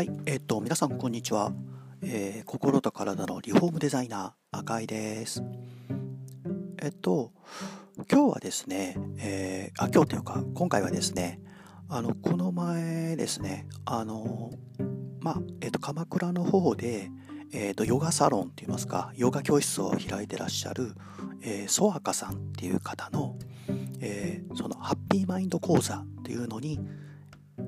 [0.00, 1.52] はい、えっと、皆さんこんにちは、
[2.00, 5.42] えー、心と体のリフォームデザイナー、赤井です。
[6.78, 7.32] えっと、
[8.10, 11.38] 今日はですね、えー、あ、今日というか、今回はですね、
[11.90, 14.52] あの、この前ですね、あの、
[15.20, 17.10] まあ、えっと、鎌倉の方で、
[17.52, 20.94] えっと、ヨガサロンといいますか、ヨガ教室を開いてらっしゃる、
[21.42, 23.36] えー、ソアカさんっていう方の、
[24.00, 26.80] えー、そのハッピーマインド講座っていうのに、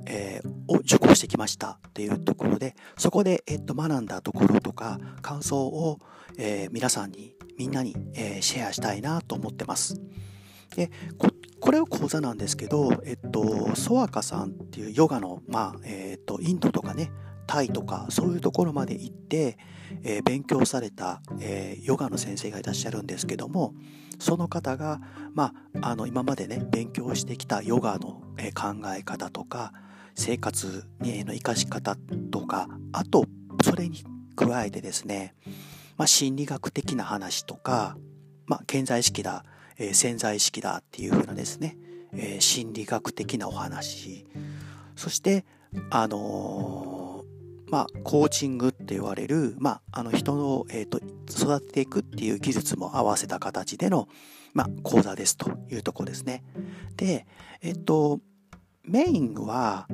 [0.06, 5.98] えー、を受講してきましたっていうところで、そこで、えっと、学んだところとか、感想を、
[6.38, 10.01] えー、皆さんに、みんなに、えー、シェアしたいなと思ってます。
[10.77, 11.28] で、こ
[11.61, 17.12] これは講座なんですけど、えっと、ソワカさんっていうヨガの、まあ、えっと、インドとかね、
[17.47, 19.59] タイとか、そういうところまで行って、
[20.03, 23.75] えー、勉強された、えー、ヨガの先生がいらっしゃるんですけども、
[24.19, 25.00] その方が、
[25.34, 29.73] まあ、あの、今までね、勉強してきたヨガの、えー、考え方とか、
[30.14, 31.96] 生活への生かし方
[32.30, 33.27] とか、あと、
[33.62, 34.05] それに
[34.36, 35.34] 加えてですね、
[35.96, 37.96] まあ、心理学的な話とか、
[38.46, 39.44] まあ、健在意識だ、
[39.78, 41.77] えー、潜在意識だっていう風なですね、
[42.12, 44.27] えー、心理学的なお話、
[44.96, 45.44] そして、
[45.90, 50.98] あのー、まあ、コーチングって言われる、まあ、あの人の、えっ、と、
[51.30, 54.08] 育てていくっていう技術も合わせた形での、
[54.52, 56.44] まあ、講座ですというとこですね。
[56.96, 57.27] で、
[57.62, 58.20] えっと、
[58.84, 59.86] メインは、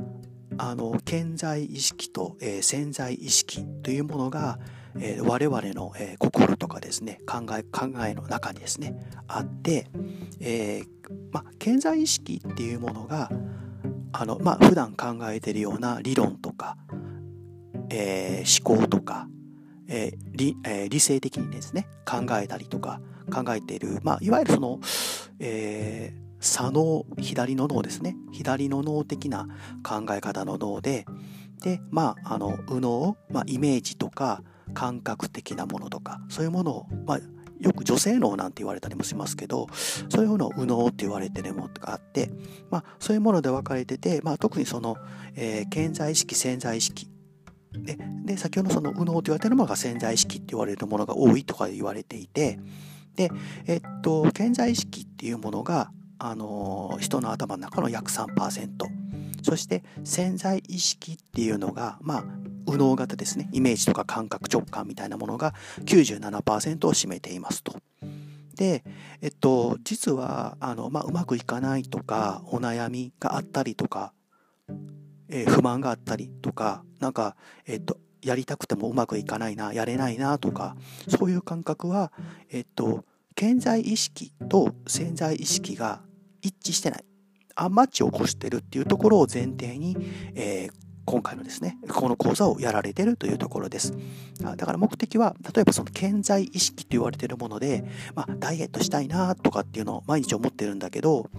[0.56, 4.58] あの、健在意識と、えー、潜在意識というものが、
[4.98, 9.88] えー、我々の、えー、心とかですね、考え、考えの中にですね、あって、
[10.40, 10.86] えー、
[11.32, 13.30] ま、健在意識っていうものが、
[14.12, 16.78] あの、ま、普段考えてるような理論とか、
[17.90, 19.28] え、思考とか、
[19.86, 24.80] えー理え、理性的にですね、考えたりとか、考えている、まあ、いわゆるその、
[25.38, 28.16] えー、左脳、左の脳ですね。
[28.32, 29.48] 左の脳的な
[29.82, 31.06] 考え方の脳で、
[31.62, 34.42] で、まあ、あの、右脳、まあ、イメージとか、
[34.74, 37.20] 感覚的なものとか、そういうものを、まあ、
[37.60, 39.66] よく女性脳なんて言われたりもしますけど、
[40.08, 42.30] そういうものを右脳って言われてるものがあって、
[42.70, 44.96] まあ、そういうもので分かれてて、まあ、特にその、
[45.34, 47.08] えー、健在意識、潜在意識、
[47.72, 52.60] で、で先ほどその右脳って言われてるものが潜在意識って言われるものが多いとか言われていて、
[53.16, 53.30] で、
[53.66, 58.68] えっと、健在意識っていうものが、あの人の頭の中の約3%
[59.42, 62.24] そして潜在意識っていうのがまあ
[62.66, 67.76] 右脳型ですねイメージとか感覚直感みたいなものが97%を占めていますと。
[68.54, 68.82] で、
[69.22, 74.12] えっと、実はあの、まあ、うまくいかないとかお悩みがあったりとか、
[75.28, 77.36] えー、不満があったりとかなんか、
[77.66, 80.76] えっと、やりたくてもうまくいかないなやれないなとか
[81.06, 82.12] そういう感覚は、
[82.50, 83.04] えっと、
[83.36, 86.00] 健在意識と潜在意識が
[86.42, 87.04] 一致してない。
[87.56, 89.96] アンマッチを起こしてるっていうところを前提に、
[90.34, 90.72] えー、
[91.04, 93.94] 今回のですね、この講座をやられてるというところです。
[94.40, 97.84] だから目的は、例えばその健在意識と言われてるもので、
[98.14, 101.30] まあ、ダイエットしたいなとかっていうのを毎日思ってるんだけど、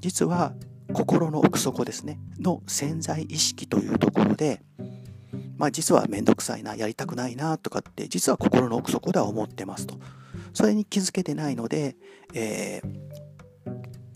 [0.00, 0.54] 実は
[0.92, 4.60] 心の奥底ですね、の潜在意識というところで、
[5.56, 9.96] まあ実はめんどくさいな、やりたくないなとかって、実は心の奥底では思ってますと。
[10.52, 11.96] それに気づけてないので、
[12.32, 13.24] えー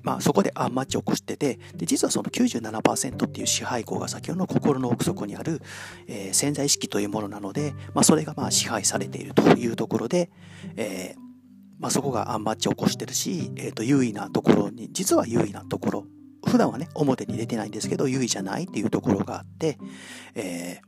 [0.03, 5.61] まあ、そこでアンマッチを起こしてて、で、実はその97%っていう支配項が先ほどの心の奥底にある、
[6.07, 10.31] えー、潜在意識というものなので、まあ、それがまあ支配されているというところで、
[10.77, 11.29] えー、
[11.79, 16.05] まあ、そこがアンマッチを起こしてるし、え、ー、と、優位なところに、実は優位なところ、
[16.47, 19.79] 普段はね、表に出てないんですけど、優位じゃないっていうところがあって、
[20.35, 20.81] え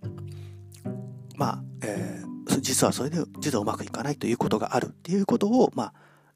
[0.85, 0.89] ー、
[1.37, 5.95] まあ、えー、実はそれで、実はうまくいかないということがあるっていうことを、まあ、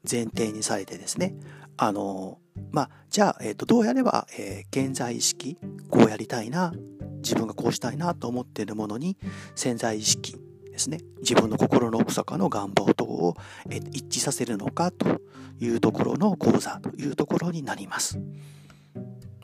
[0.09, 1.35] 前提にされてですね、
[1.77, 2.39] あの、
[2.71, 5.57] まあ、じゃあ、え、ー、と、どうやれば、えー、現在意識、
[5.89, 6.73] こうやりたいな、
[7.17, 9.17] 自分がこうしたいなと思っているものに、
[9.55, 10.37] 潜在意識
[10.71, 13.35] ですね、自分の心の奥底の願望等を、
[13.69, 15.21] えー、一致させるのかと
[15.59, 18.19] いうところの講座というところになります。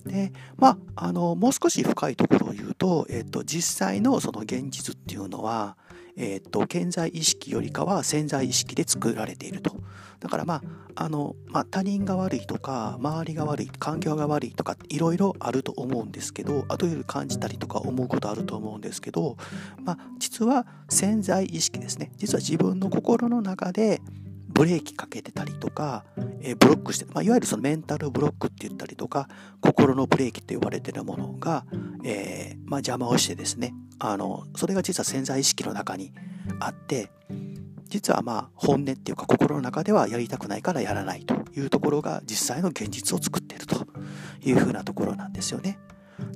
[0.05, 5.77] で、まあ、あの、もう少し深いところを言うと、えっ、ー、と、実際のその現実っていうのは、
[6.17, 9.75] え、ー、と、健在意識よりかは潜在意識で作られていると。
[10.19, 10.61] だからまあ、
[10.95, 19.37] あの、まあ、他人が悪いとか、周りが悪い、環境が悪いとか、いろいろあると思うんですけど、あとより感じたりとか思うことあると思うんですけど、
[19.83, 22.11] まあ、実は潜在意識ですね。
[22.17, 24.01] 実は自分の心の中で、
[24.53, 26.05] ブレーキかけてたりとか、
[26.41, 29.27] えー、ブロックして、まあ、いわゆるそのメンタルブロックって言ったりとか、
[29.61, 31.65] 心のブレーキって呼ばれてるものが、
[32.03, 36.13] えー、まあ、邪魔をしてですね、あの、それが実は潜在意識の中に
[36.59, 37.11] あって、
[37.91, 43.85] 実はまあ本音っていうか心の中ではやりたくないからやらないというところが実際の現実を作っていると
[44.41, 45.77] いうふうなところなんですよね。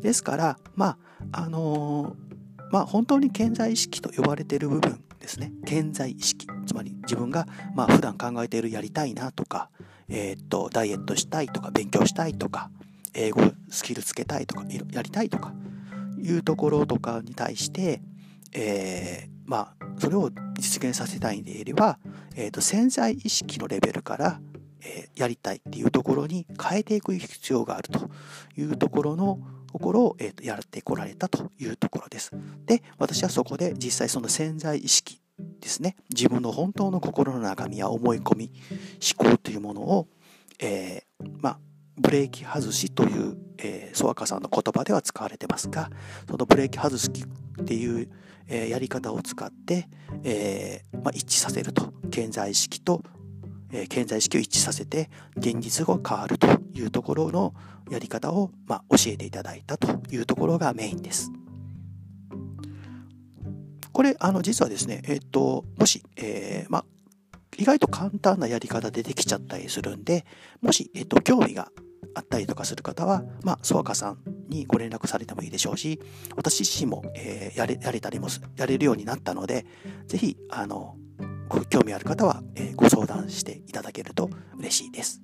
[0.02, 0.98] ですから、ま
[1.32, 9.70] あ、あのー、まあ、本当に健在意識と呼ばれている部分ですね健在意識つまり自分がまあ普段考えているやりたいなとか、
[10.10, 12.70] え、っとダイエットしたいとか勉強したいとか
[13.14, 15.54] 英語スキルつけたいとかやりたいとか
[16.18, 18.02] いうところとかに対して、
[18.54, 22.00] えー、まあそれを実現させたいんでいれば、
[22.36, 24.40] えー、と潜在意識のレベルから、
[24.82, 28.10] えー、やりたいっていうところに変えていく必要があると
[28.58, 29.40] いうところの
[29.72, 32.32] ところを、えー、とやってこられたというところです。
[32.66, 38.52] で、私はそこで実際その潜在意識ですね、自分の本当の心の中身や思い込み、
[39.18, 40.08] 思考というものを、
[40.60, 41.60] えー、まあ、
[41.98, 45.90] ブレーキ外しという、えー、ソワカさんの言葉では使われてますが、
[46.30, 48.10] そのブレーキ外すっていう、
[48.48, 49.88] えー、やり方を使って、
[50.24, 51.94] えーまあ、一致させると。
[52.12, 53.02] 健在意識と
[53.72, 57.54] え健在意識を一致させて現実が変わるというところの
[57.90, 61.32] やり方を、まあ、教えていただいたというところがメインです。
[63.96, 66.86] これあの実はですね、えっ、ともし、えー、まあ、
[67.58, 70.26] 意外と簡単なやり方でできちゃったりするんで
[70.62, 71.72] もし、えっ、と、興味が
[72.14, 74.18] あったりとかする方は、まあ、ソワカさん
[74.50, 76.02] にご連絡されてもいいでしょうし
[76.36, 79.66] 私自身も、えー、やれやれたりもすやれるようになったので
[80.08, 80.98] 是非あの
[81.48, 85.22] ご興味ある方は、えー、ご相談していただけると嬉しいです。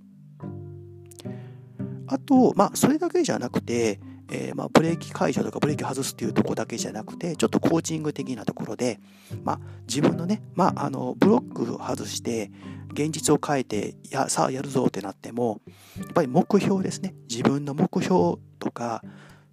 [2.08, 4.00] あと、まあ、それだけじゃなくて、
[4.32, 9.00] えー、まあ、ブレーキ解除とかブレーキ外すっていうとこだけじゃなくて、ちょっとコーチング的なところで、
[9.44, 12.52] まあ、自分のね、まあ、あの、ブロック外して、
[12.94, 15.62] 現実を変えて、や、さあやるぞってなっても、
[15.98, 17.14] やっぱり目標ですね。
[17.30, 19.04] 自分の目標とか、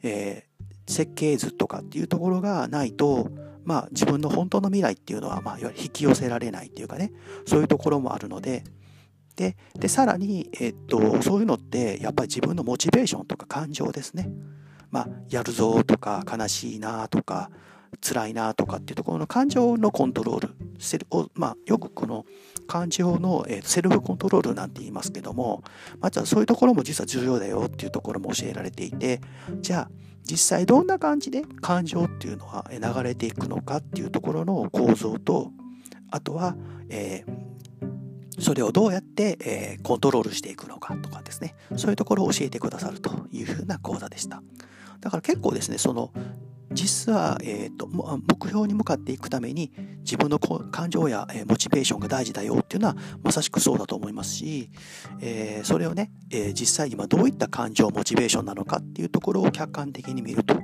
[0.03, 3.31] えー、設計図とかっていうところがないと、
[3.65, 7.13] まあ、自分の本当の未来っていうのは、まあ、いわゆる引き寄せられないっていうかね、
[7.47, 8.65] そういうところもあるので、
[9.37, 14.31] で、でさらに、えっと、そういうのって、やっぱり自分のモチベーションとか感情ですね。
[14.91, 17.51] まあ、やるぞとか、悲しいなとか、
[18.01, 22.25] 辛いなとかっていうところの感情のコントロールセルまあ、よくこの
[22.67, 25.65] 感情の、えセルフコントロールなんて言いますけども、
[26.01, 29.21] まあ、そういうところも実は重要だよっていうところも教えられていて
[29.61, 29.91] じゃあ
[30.31, 35.51] 実際どんな感じで感情っていうのは流れていくのかっていうところの構造と
[36.11, 36.55] あとは、
[36.91, 41.55] えー、それをどうやって、えー、コントロールしていくのかとかですね。
[41.77, 44.43] そういうところを教えてくださるというふうな講座でした。
[45.01, 46.13] だから結構ですねその
[46.71, 54.71] 実は、えーと、目標に向かっていくために自分の感情や、えー、モチベーションが大事だよっていうのはまさしくそうだと思いますし、
[55.21, 60.63] えー、それをね、えー、実際今どういった感情モチベーションなのかっていうところを客観的に見るという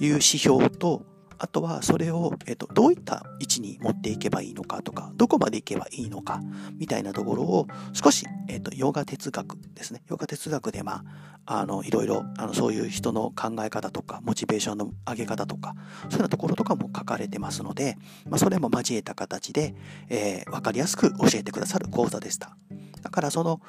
[0.00, 1.04] 指標と
[1.38, 6.40] あとはそれを、えっと、どういった位置に持っていけばいいのかとか、どこまで行けばいいのか、
[6.78, 10.02] みたいなところを少し、えっと、ヨガ哲学ですね。
[10.08, 11.04] ヨガ哲学で、ま
[11.46, 17.96] あ、あの、いろいろ、あの、そういう人の考え方とか、モチベーションの上げ方とか、そういうようなところとかも書かれてますので、
[18.28, 19.74] まあ、それも交えた形で、
[20.08, 22.56] えー、わかりやすく教えてくださる講座でした。
[23.02, 23.60] だからその、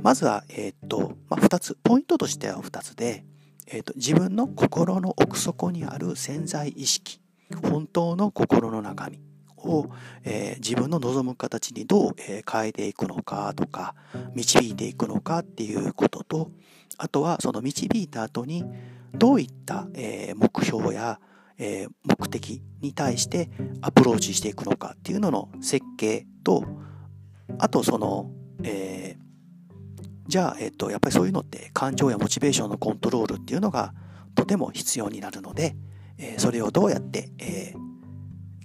[0.00, 3.24] まずは、え、っと、まあ、2つ、ポイントとしては2つで、
[3.66, 7.20] えーと、自分の心の奥底にある潜在意識
[7.62, 9.20] 本当の心の中身
[9.56, 9.90] を、
[10.24, 13.94] えー、自分の望む形にどう、えー、変えていくのかとか
[14.34, 16.50] 導いていくのかっていうことと
[16.98, 18.64] あとはその導いた後に
[19.14, 21.20] どういった、えー、目標や、
[21.56, 23.48] え目的に対して
[23.80, 26.64] アプローチしていくのかっていうのの設計と
[27.58, 28.32] あとその、
[28.64, 29.16] え
[30.26, 33.94] じゃあ、えっと、やっぱりそういうのって感情やモチベーションのコントロールっていうのが
[34.34, 35.76] とても必要になるので、
[36.18, 37.74] えそれをどうやって、え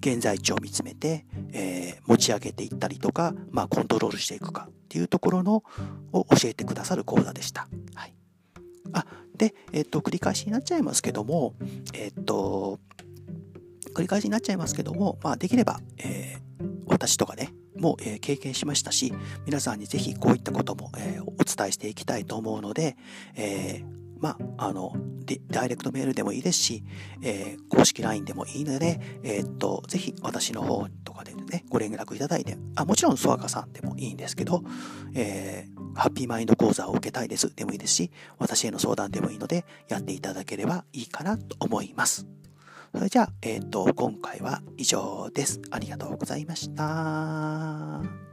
[0.02, 5.64] 現在地を見つめて、え持ち上げていったりとか、まあ、コントロールしていくかっていうところの
[6.12, 7.68] を教えてくださる講座でした。
[7.94, 8.16] はい、
[8.94, 9.06] あ
[9.38, 11.54] で、えっと、繰り返しになっちゃいますけども、
[11.94, 12.80] えっと、
[13.94, 19.14] 繰り返しになっちゃいますけども、まあ、できれば、えー、私とかね、も、えー、経験しましたし、
[19.46, 22.98] 皆さんにぜひこういったことも、えー、お伝えしていきたいと思うので、
[23.36, 23.84] え
[24.20, 24.94] まあ、あの、
[25.50, 26.84] ダイレクトメールでもいいですし、
[27.22, 34.64] えー、公式 LINE でもいいので、えー、っと、ぜひ私の方とかでね、ご連絡いただいて、あ、もちろんソワカさんでもいいんですけど、
[35.14, 42.39] えー、ハッピーマインド講座を受けたいですでもいいですし、私への相談でもいいので、やっていただければいいかなと思います。
[42.94, 45.62] それじゃあ、えっ、と、今回は以上です。
[45.72, 48.29] ありがとうございました。